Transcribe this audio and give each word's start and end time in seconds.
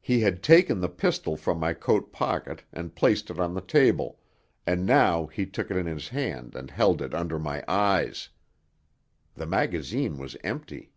He 0.00 0.18
had 0.22 0.42
taken 0.42 0.80
the 0.80 0.88
pistol 0.88 1.36
from 1.36 1.60
my 1.60 1.74
coat 1.74 2.10
pocket 2.10 2.64
and 2.72 2.96
placed 2.96 3.30
it 3.30 3.38
on 3.38 3.54
the 3.54 3.60
table, 3.60 4.18
and 4.66 4.84
now 4.84 5.26
he 5.26 5.46
took 5.46 5.70
it 5.70 5.76
in 5.76 5.86
his 5.86 6.08
hand 6.08 6.56
and 6.56 6.68
held 6.72 7.00
it 7.00 7.14
under 7.14 7.38
my 7.38 7.62
eyes. 7.68 8.30
The 9.36 9.46
magazine 9.46 10.18
was 10.18 10.36
empty. 10.42 10.90